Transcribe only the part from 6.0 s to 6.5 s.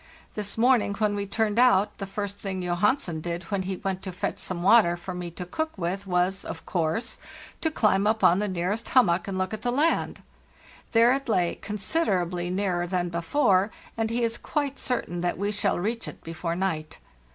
was,